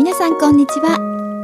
[0.00, 0.98] 皆さんこんにちは。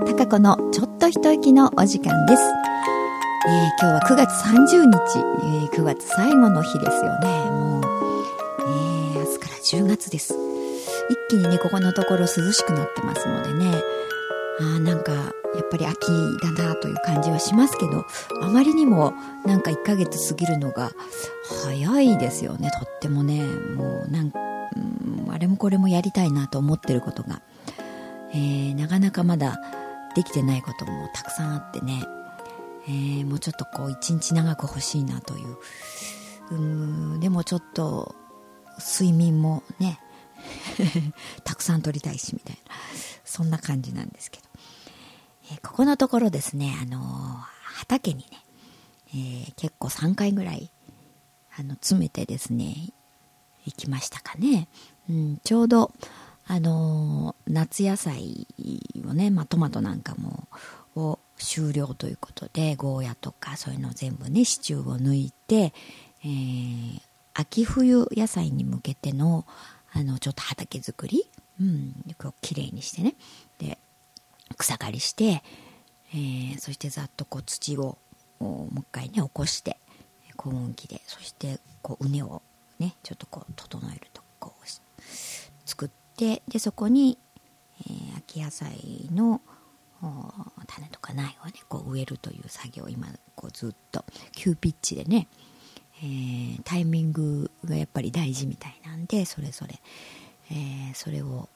[0.07, 7.29] たかこのちょっと一息のお時間です、えー、今日は9月30日、えー、9月最後の日ですよね。
[7.51, 10.35] もう、えー、明日から10月です。
[11.11, 13.83] 一気にねここのところ涼しくなってますのでね。
[14.61, 15.21] あなんかや
[15.61, 16.07] っぱり秋
[16.43, 18.07] だなという感じはしますけど
[18.41, 19.13] あまりにも
[19.45, 20.93] なんか1ヶ月過ぎるのが
[21.67, 22.71] 早いですよね。
[22.71, 23.45] とってもね。
[23.45, 24.33] もうなん、
[25.27, 27.43] うん、あれもこれもやりたいなと思ってることが、
[28.33, 29.61] えー、なかなかまだ
[30.15, 32.03] できてないこともたくさんあってね、
[32.89, 35.57] えー、もうちょっとこう一日長く欲しいなという。
[37.17, 38.15] うでもちょっと
[38.79, 39.99] 睡眠もね
[41.43, 42.75] たくさん取りたいしみたいな。
[43.25, 44.47] そんな感じなんですけど。
[45.53, 46.99] えここのところですね、あの
[47.63, 48.45] 畑にね、
[49.11, 50.73] えー、結構3回ぐらい、
[51.57, 52.93] あの、詰めてですね、
[53.65, 54.69] 行きましたかね。
[55.09, 55.93] うん、ちょうど、
[56.49, 58.47] あの夏野菜
[59.05, 60.49] をね、まあ、トマトなんかも、
[60.95, 65.75] を終了ということで、ゴーヤとかそういうの全部ね、支柱を抜いて、
[66.25, 67.01] えー、
[67.35, 69.45] 秋冬野菜に向けての、
[69.93, 71.29] あの、ちょっと畑作り、
[71.61, 73.15] うん、こう綺麗にしてね。
[73.59, 73.79] で、
[74.57, 75.43] 草刈りして、
[76.15, 77.99] えー、そしてざっとこう土を
[78.39, 79.77] もう一回ね起こして
[80.37, 82.43] 高温機でそしてこう畝を
[82.79, 84.69] ねちょっとこう整えるとこう
[85.65, 87.19] 作ってでそこに、
[87.81, 89.41] えー、秋野菜の
[90.67, 95.29] 種とか苗をねこう植えるという作業を今こうずっと急ピッチでね、
[96.03, 99.81] えー、タイミングがやっぱり大事みたいなんでそれぞれ、
[100.51, 101.49] えー、それを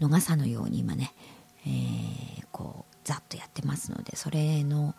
[0.00, 1.12] 逃さぬように今ね
[1.66, 4.94] えー、こうざっとやってますのでそれの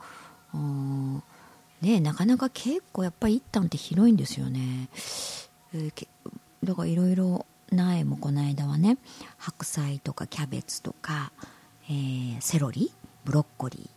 [1.81, 4.89] ねなかなか結構やっぱり一旦って広いんですよね、
[5.73, 6.07] えー、
[6.63, 8.97] だからいろいろ苗もこの間はね
[9.38, 11.31] 白菜とかキャベツとか、
[11.89, 12.91] えー、セロリ
[13.23, 13.90] ブロッコリ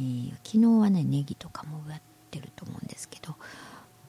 [0.00, 2.00] ー、えー、昨日はねネギとかも植え
[2.30, 3.34] てると思うんですけど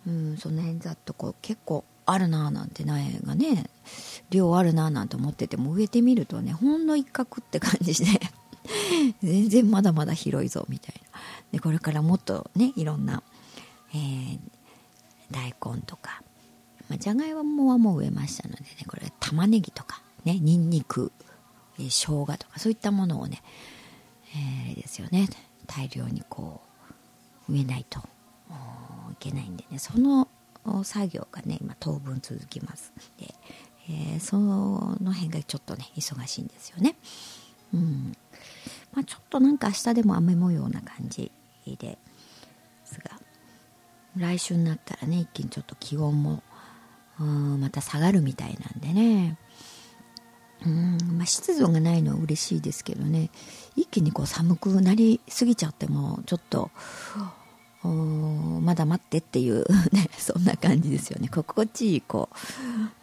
[0.07, 3.69] うんその辺ざっとこう結構あるなーなんて苗がね
[4.29, 8.19] 量あるなーなんて思ってても植えてみるとねほんの一角って感じで
[9.21, 11.19] 全然まだまだ広いぞみたいな。
[11.51, 13.23] でこれからもっとねいろんな、
[13.93, 14.39] えー、
[15.31, 16.21] 大根とか、
[16.89, 21.11] まあ、じゃがいもはもう植えましたのでねこれ玉ねぎとかねにんにく、
[21.79, 23.41] えー、生姜とかそういったものをね、
[24.69, 25.27] えー、ですよね
[25.65, 26.61] 大量にこ
[27.49, 30.27] う植えないといけないんでねその
[30.83, 33.33] 作業がね今当分続きますで、
[33.89, 36.95] えー、その辺がちょっとね忙しいんですよね。
[37.73, 38.13] うん。
[38.93, 41.31] まあ、ちょっとなんか明日でも雨模様な感じ
[41.65, 41.97] で
[42.85, 43.11] すが
[44.15, 46.41] 来週になったらね一気にちょっと気温も
[47.19, 49.37] うんまた下がるみたいなんでね。
[50.65, 53.29] うん、まあ、湿度がないのは嬉しいですけどね。
[53.75, 56.71] 一気にこう寒くなりすぎちゃってもちょっと
[57.83, 61.29] まだ待ってっていう ねそんな感じですよね。
[61.29, 62.29] 心地いいこ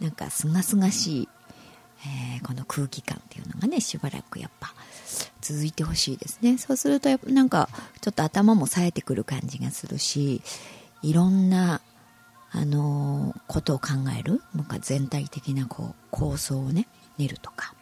[0.01, 1.29] うなんかすがすがしい、
[2.07, 4.75] えー、この空気感っていうのがねしばらくやっぱ
[5.41, 6.59] 続いてほしいですね。
[6.59, 7.69] そうするとやっぱなんか
[8.01, 10.43] ちょっと頭も冴えてくる感じがするし
[11.03, 11.81] いろんな
[12.55, 13.89] あのー、ことを考
[14.19, 16.87] えるなんか全体的なこう構想をね
[17.19, 17.75] 練るとか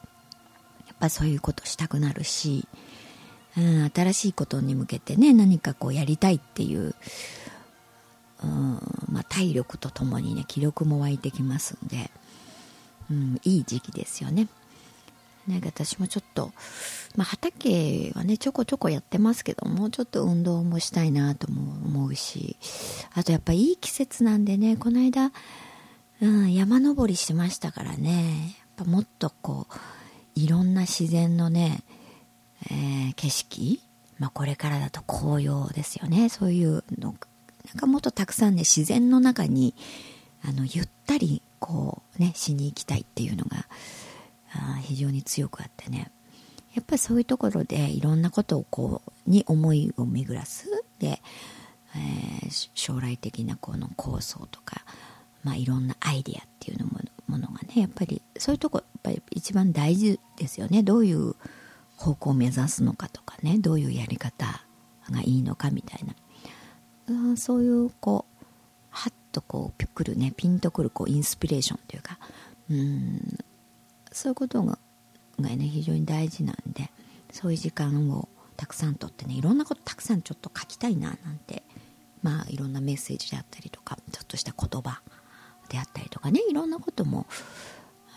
[0.87, 2.67] やっぱそういうことしたくなるし
[3.57, 6.95] うん、新しいことに向けてね何かこうやりたいっていう、
[8.43, 8.81] うん
[9.11, 12.11] まあ、体力とともにね気力も湧いてきますんで、
[13.11, 14.49] うん、いい時期ですよね。
[15.49, 16.53] なんか私もちょっと、
[17.17, 22.57] まあ、畑はねちょこちょこやってますけどもうちょっと運動もしたいなとも思うし
[23.15, 25.33] あとやっぱいい季節なんでねこの間、
[26.21, 29.75] うん、山登りしましたからねやっぱもっとこう
[30.35, 31.83] いろんな自然のね
[32.71, 33.81] えー、景色、
[34.19, 37.15] まあ、これからだと紅葉ですよねそういうの
[37.67, 39.75] なんかもっとたくさんね自然の中に
[40.45, 43.67] あのゆったりこうねしに行きたいっていうのが
[44.55, 46.11] あ非常に強くあってね。
[46.75, 50.67] やっぱりそういうところでいろんなことをこうに思いを巡らす。
[50.99, 51.21] で、
[51.95, 54.85] えー、将来的なこの構想とか、
[55.45, 60.83] まあ、いろんなアイデアっていうのもものがねやっぱりそういうとこやっぱり一番大事ですよね。
[60.83, 61.35] どういう
[61.97, 63.59] 方向を目指すのかとかね。
[63.59, 64.65] どういうやり方
[65.11, 67.37] がいいのかみたいな。
[67.37, 68.47] そういうこう
[68.91, 72.19] はっとこうピくるねピンとくるこうインスピレーションというか。
[72.71, 73.42] うん
[74.13, 74.79] そういうことが
[75.41, 76.91] がね非常に大事なんで
[77.33, 81.63] そういう時間をたくさんとってねいろんなことたくさんちょっと書きたいななんて
[82.23, 85.01] まあいろんなメッセージであったりとかちょっとした言葉
[85.69, 87.27] であったりとかねいろんなことも、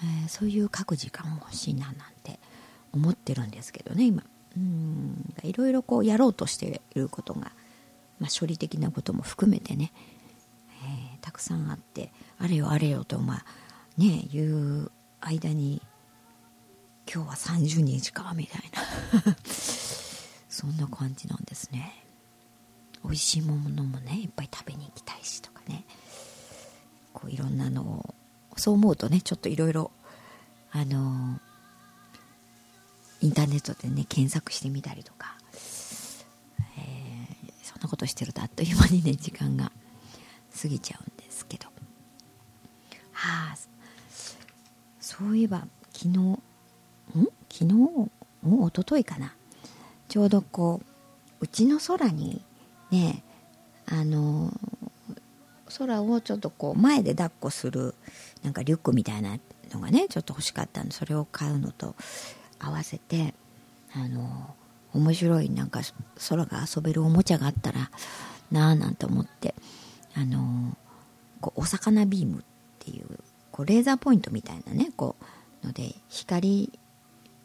[0.03, 2.39] えー、そういう書く時間も欲しいななんて
[2.93, 4.23] 思ってるんですけどね今。
[4.57, 7.51] うんいろいろこうやろうとしていることが、
[8.19, 9.91] まあ、処理的なことも含めてね、
[10.81, 13.45] えー、たくさんあってあれよあれよとまあ
[13.97, 15.81] ね言う間に
[17.11, 18.61] 今日は30日かみたい
[19.25, 19.35] な。
[20.49, 22.03] そんな感じなんですね。
[23.03, 25.85] 美味しいものもねいっぱい食べに行きたいしとかね。
[27.13, 28.15] こういろんなのを
[28.57, 29.91] そう思うとねちょっといろいろ
[30.71, 31.39] あの
[33.21, 35.35] インターネットでね検索してみたりとか、
[36.77, 39.71] えー、そんなことしてるとあっという間にね時間が
[40.61, 41.67] 過ぎちゃうんですけど。
[43.11, 43.74] はあ
[45.05, 46.39] そういえば昨日ん？
[47.47, 47.73] 昨日？
[47.73, 48.09] も
[48.43, 49.35] う一昨日かな。
[50.07, 50.81] ちょうどこ
[51.39, 52.41] ううちの空に
[52.89, 53.23] ね
[53.85, 54.51] あの
[55.77, 57.93] 空をちょっとこう前で抱っこする
[58.41, 59.37] なんかリュックみたいな
[59.71, 61.93] のがねちょっと欲しかったんでそれを買うのと
[62.57, 63.35] 合わせて
[63.93, 64.55] あの
[64.93, 65.81] 面白いなんか
[66.29, 67.91] 空が遊べるおもちゃがあったら
[68.51, 69.53] なあなんて思って
[70.15, 70.75] あの
[71.41, 72.41] こうお魚ビームっ
[72.79, 73.19] ていう
[73.55, 75.15] こうレーザーポイントみたいなねこ
[75.63, 76.77] うので光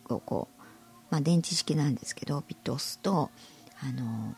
[0.08, 0.62] をこう、
[1.08, 3.30] まあ、電池式なんですけどピッと押すと
[3.80, 4.34] あの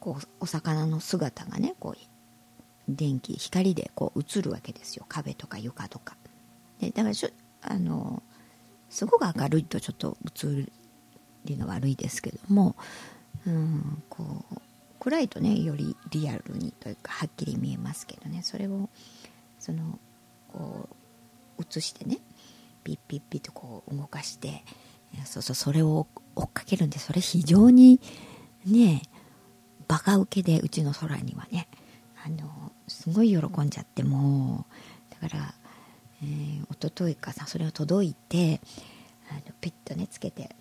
[0.00, 2.00] こうお魚の姿がねこう
[2.86, 5.06] 電気光でこう映るわけですよ。
[5.08, 6.14] 壁とか床とか。
[6.78, 7.14] でだから
[7.62, 8.22] あの
[8.90, 10.66] すごく明るいとちょっと映
[11.46, 12.76] りが悪いですけども、
[13.46, 14.60] うん、こう
[15.00, 18.42] 暗いとねよりリアルにというかはっきり見えますけどね。
[18.42, 18.90] それを
[19.58, 19.98] その
[20.52, 20.88] こ
[21.58, 22.18] う映してね
[22.84, 24.64] ピッピッピッとこう動かして
[25.24, 26.06] そうそうそれを
[26.36, 28.00] 追っかけるんでそれ非常に
[28.66, 29.02] ね
[29.88, 31.68] バカ受けでうちの空にはね
[32.24, 35.22] あのすごい喜んじゃってもう。
[35.22, 35.54] だから
[36.22, 38.60] えー、一昨日かさそれが届いて
[39.30, 40.54] あのピッとねつけて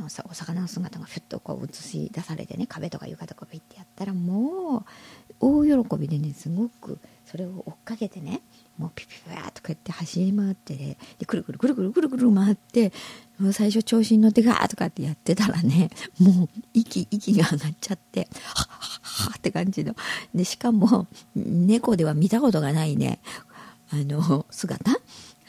[0.00, 8.42] お魚の姿がふっとこう映し出されてね壁とか床とかピッてやったらもう大喜びでねすごくそれを追っかけてね
[8.78, 12.92] もうピピピーとか言って走り回ってねでくるくるくるくるくるくる回って
[13.38, 15.90] もう最初調子に乗ってガーとかってやってたらね
[16.20, 19.94] もう息息が上がっちゃってはっはっはって感じの。
[20.34, 23.18] でしかも猫では見たことがないね
[23.90, 25.00] あの姿。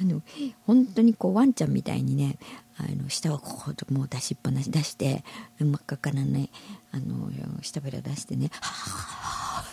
[0.01, 0.23] あの
[0.65, 2.37] 本当にこうワンちゃんみたいにね
[2.77, 5.23] あの下をこうともう出しっぱなし出して
[5.59, 6.49] 真っ赤からね
[6.91, 7.29] あの
[7.61, 9.72] 下べら出してねはあ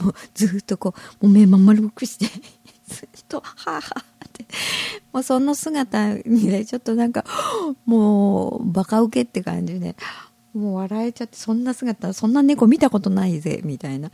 [0.00, 2.26] もうずっとこうもう目まん丸くして
[2.88, 4.46] ずっとはあって。
[5.12, 7.24] もうその姿にねちょっとなんか
[7.84, 9.96] もうバカウケって感じで
[10.54, 14.10] もう笑えちゃってそんな姿そんな猫見たことないぜみたいな。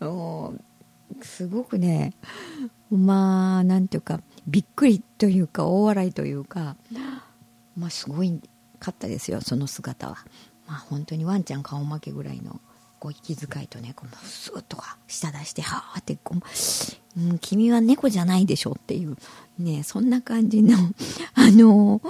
[0.00, 2.12] もうすごくね
[2.90, 6.76] まあなんていうかびっくりというか大笑いというか
[7.76, 8.40] まあすごい
[8.78, 10.16] かったですよその姿は。
[10.66, 12.60] まあ本当にワンちゃん顔負けぐらいの。
[12.98, 19.16] こう息遣いとねこうスーッとか下出してはあってこう、うん、君は猫じゃないでしょっていう
[19.58, 20.76] ねそんな感じの
[21.34, 22.00] あの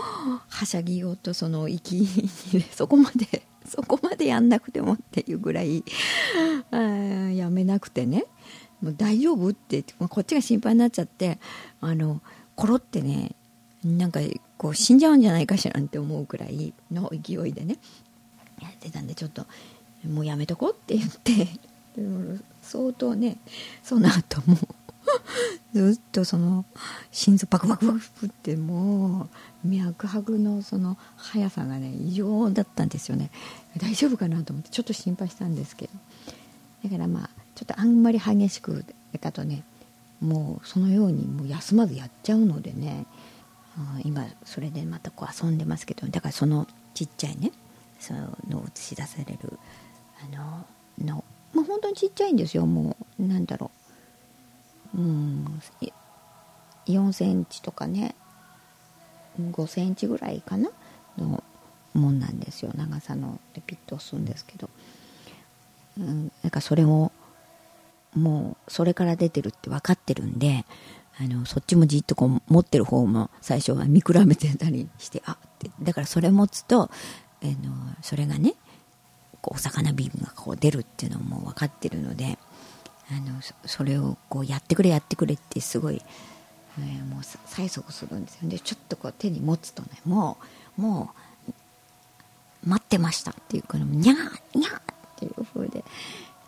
[0.49, 2.07] はしゃぎようとその息
[2.73, 5.85] そこまで そこまでやんなくてもっていうぐらい
[6.71, 8.25] あやめなくてね。
[8.83, 11.39] もう大丈夫ってこっちが心配になっちゃって
[11.81, 12.21] あの
[12.57, 13.35] コロってね
[13.83, 14.21] なんか
[14.59, 17.79] こう死んじゃうんじゃないかしらって思うくらいの勢いでね
[18.61, 19.47] やってたんでちょっと
[20.07, 21.49] もうやめとこうって言って
[22.63, 23.37] 相当ね
[23.83, 24.57] その後も
[25.73, 26.65] ずっとその
[27.13, 29.29] 心臓バクバクバクっても
[29.65, 33.31] う脈拍のその速さがね異常だったんですよね。
[33.77, 35.93] 大丈夫かなと思ってちょっと心配したんですけど。
[36.85, 38.85] だからまあちょっとあんまり激しく
[39.21, 39.65] だとね
[40.21, 43.07] もうそのようにもう休まずやっちゃうのでね
[44.05, 47.53] 今それでまたこう遊んでますけどだからそのちっちゃいね
[47.99, 48.37] その
[48.75, 49.59] 映し出される
[50.23, 50.67] あの
[51.05, 53.71] のもう本当にちっちゃいんですよもうなんだろ
[54.95, 54.99] う。
[54.99, 55.61] うん
[56.87, 58.15] 4センチとかね
[59.41, 60.71] 5センチぐらいかな
[61.19, 61.43] の
[61.95, 63.39] もんなんですよ長さの。
[63.55, 64.71] でピッと押すんですけど、
[65.99, 67.13] うん、なんかそれを
[68.15, 70.65] もうそれから出てるって分かってるんで
[71.19, 76.89] あのそっちもじっとこう持ってる方も最初は見比べてたりしてあってだからそれ持つと、あ
[77.47, 77.53] の
[78.03, 78.55] それがね
[79.47, 82.37] こうお魚ビームがこう出るっていうのも分かってるので
[83.09, 86.03] あのそれをこうやってくれやってくれってすごい、
[86.81, 90.37] えー、もう催促するんですよでちょっとこう手に持つとねも
[90.77, 91.11] うも
[92.65, 94.81] う待ってましたっていうかにゃーにゃーっ
[95.17, 95.85] ていう風で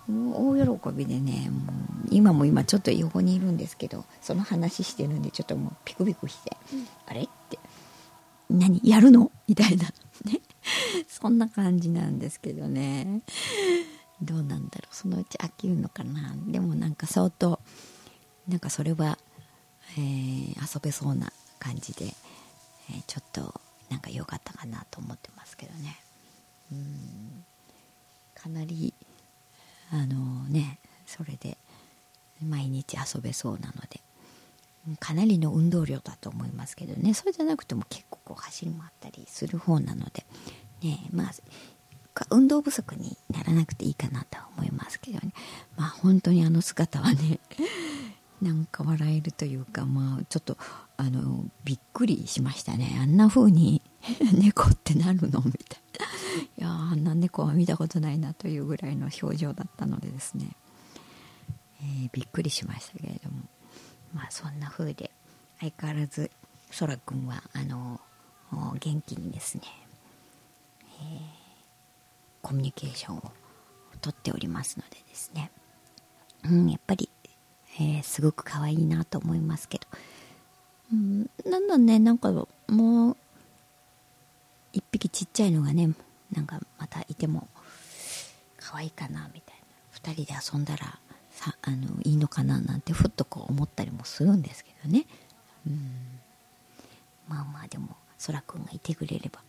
[0.09, 7.61] もう大喜びでねもう今も今ちょっと横にいるんですけどその話してるんでちょっともうピクピクして「うん、あれ?」って
[8.51, 9.87] 「何やるの?」みたいな
[11.09, 13.23] そんな感じなんですけどね。
[14.21, 14.95] どうなんだろう。
[14.95, 16.35] そのうち飽きるのかな。
[16.47, 17.61] でもなんか相当
[18.49, 19.19] なんかそれは、
[19.97, 22.07] えー、遊べそうな感じで、
[22.91, 26.01] えー、ちょっとなんか良かったかなと思ってますけどね。
[26.73, 27.45] うん。
[28.35, 28.95] かなり
[29.91, 31.59] あのねそれで
[32.41, 34.01] 毎日遊べそうなので。
[35.01, 37.13] かなりの運動量だと思いますけどね。
[37.13, 40.25] そうじゃなくても結構こう走り回ったりする方なので
[40.83, 41.33] ねまあ
[42.31, 45.33] 運動不足にならなくていいかなとは思いますけどね。
[45.77, 47.39] まあ本当にあの姿はね
[48.43, 50.59] なんか笑えるというかまあちょっと
[50.97, 52.99] あのびっくりしましたね。
[53.01, 53.83] あんな風に
[54.35, 56.07] 猫ってなるのみたいな。
[56.57, 60.57] いやあんな猫は見たことないなというぐらいの表情だったのでですね、
[61.81, 63.43] えー、びっくりしましたけれども。
[64.15, 65.11] まあそんな風で
[65.61, 66.31] 相変わらず
[66.71, 68.01] そらくんはあの
[68.81, 69.63] 元気にですね、
[71.01, 71.19] えー、
[72.43, 73.23] コミュニケーションを
[74.01, 75.51] とっておりますのでですね、
[76.45, 77.09] うん、やっぱり、
[77.81, 79.87] えー、すごく可愛いなと思いますけど、
[80.93, 82.31] うん、なんだねなんか
[82.69, 83.17] もう
[84.73, 85.91] 一匹ちっちゃいのがね
[86.33, 87.49] なんかまたいても
[88.59, 89.59] 可愛いかなみたいな。
[89.99, 90.99] 2人で遊んだら
[91.31, 95.07] さあのいいのかななんてふっとこう思ったりもするんですけどね。
[95.67, 96.21] うん。
[97.29, 99.41] まあまあでもそらくんがいてくれれば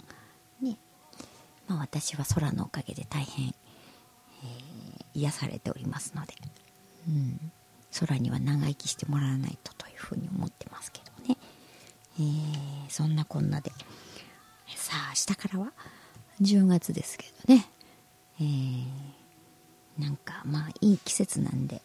[0.62, 0.78] ね。
[1.70, 6.34] まあ私は空のおかげで大変、えー、癒されておりますので
[7.08, 7.52] うん。
[7.98, 11.38] 空には長生きしてもらわないとというふうに思ってますけどね、
[12.20, 13.72] えー、そんなこんなで
[14.76, 15.72] さあ明日からは
[16.42, 17.66] 10月ですけどね、
[18.40, 18.84] えー、
[20.02, 21.82] なんかまあいい季節なんで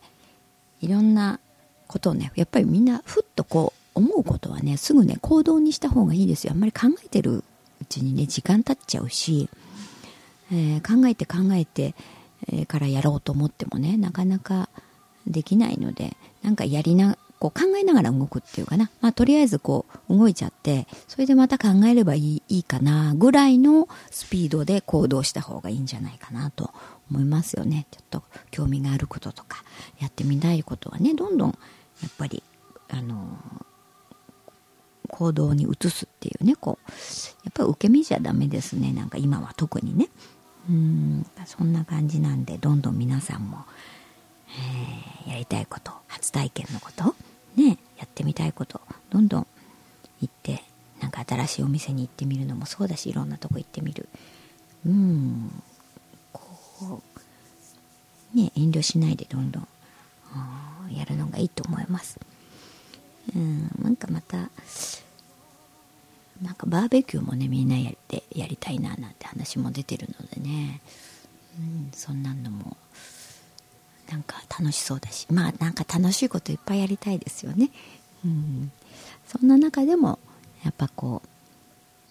[0.80, 1.40] いろんな
[1.86, 6.52] ことをねやっぱりみんなふっとこう思うことはねすぐね行動にした方がいいですよ。
[6.52, 7.44] あんまり考えてる
[7.80, 9.48] うちにね時間経っちゃうし、
[10.54, 11.94] えー、考えて考えて、
[12.48, 14.68] え、からやろうと思ってもねなかなか
[15.26, 26.70] できないのでなんかやりなこう考えながら動くっていうかな、まあ、とりあえずこう動いちゃってそれでまた考えればいいいいかなぐらいのスピードで行動した方がいいんじゃないかなと
[27.10, 27.86] 思いますよね。
[27.90, 29.62] ちょっと興味があることとか
[30.00, 31.48] やってみたいことはねどんどん
[32.02, 32.42] やっぱり
[32.88, 33.38] あの
[35.08, 36.90] 行動に移すっていうねこう
[37.44, 38.92] やっぱり受け身じゃダメですね。
[38.92, 40.08] なんか今は特にね。
[40.68, 41.26] うん。
[41.46, 43.64] そんな感じなんでどんどん皆さんも、
[45.26, 47.14] えー、やりたいこと初体験のこと
[47.56, 48.80] ねやってみたいこと
[49.10, 49.46] どんどん
[50.20, 50.62] 行って
[51.00, 54.08] なんか新しいお店に行ってみるのもそうだしいろんなとこ行ってみる。
[54.86, 55.62] うん
[56.32, 57.02] こ
[58.34, 59.68] うね遠慮しないでどんどん
[60.90, 62.18] やるのがいいと思います。
[63.34, 64.50] うんなんかまた
[66.42, 70.80] なんかバーベキューもねみんなやってやりたいななんて話も出てるのでね、
[71.58, 72.76] うん、そんなのも
[74.10, 75.26] なんか楽しそうだし。
[75.30, 77.70] まあなんか楽しいこといっぱいやりたいですよね。
[78.24, 78.72] うん、
[79.26, 80.18] そんな中でも
[80.64, 81.22] やっぱこ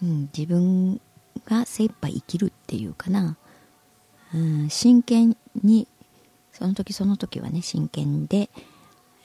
[0.02, 1.00] う、うん、自分
[1.46, 3.36] が精一杯生きるっていうかな、
[4.32, 5.88] うん、真剣に
[6.52, 8.48] その時その時はね真剣で、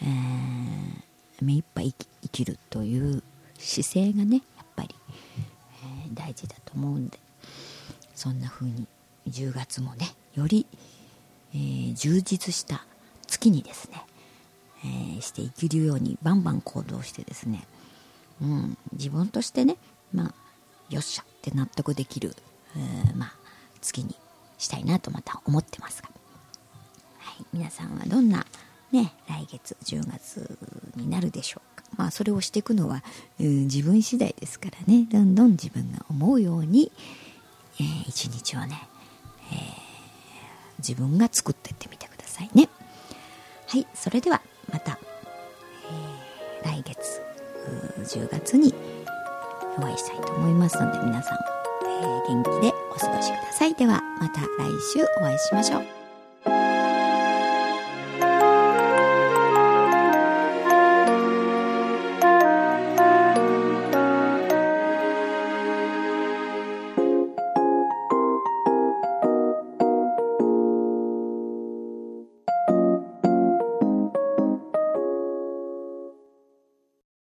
[0.02, 3.24] えー、目いっぱい生きるという
[3.60, 4.42] 姿勢がね
[4.80, 4.96] ぱり、
[6.06, 7.20] えー、大事だと思うんで。
[8.16, 8.86] そんな風に
[9.30, 10.68] 10月もねより
[11.54, 12.86] えー、充実した
[13.28, 14.04] 月にですね、
[14.84, 17.66] えー、していけるようにバンバン行動してですね、
[18.42, 19.78] うん、自分としてね、
[20.14, 20.34] まあ、
[20.90, 22.36] よっしゃって納得できる、
[22.76, 23.34] えー、まあ、
[23.82, 24.16] 月に
[24.58, 26.10] したいなとまた思ってますが、
[27.20, 28.46] はい、皆さんはどんな、
[28.92, 30.58] ね、来月10月
[30.96, 31.84] になるでしょうか。
[31.98, 33.04] まあ、それをしていくのは、
[33.40, 35.08] うん、自分次第ですからね。
[35.12, 36.92] どんどん自分が思うように、
[37.80, 38.88] えー、一日をね、
[39.52, 39.90] えー
[40.80, 42.70] 自分が作ってってみてくださいね。
[43.68, 44.42] はいそれでは
[44.72, 44.98] また、
[46.64, 47.22] えー、来月
[48.18, 48.74] 10月に
[49.78, 51.38] お会いしたいと思いますので皆さん、
[51.88, 53.76] え、元気でお過ごしください。
[53.76, 54.48] ではまた来
[54.94, 55.99] 週お会いしましょう。